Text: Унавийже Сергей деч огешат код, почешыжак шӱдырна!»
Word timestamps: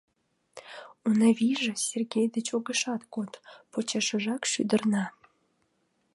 Унавийже 1.07 1.71
Сергей 1.87 2.27
деч 2.35 2.47
огешат 2.57 3.01
код, 3.13 3.31
почешыжак 3.71 4.41
шӱдырна!» 4.51 5.05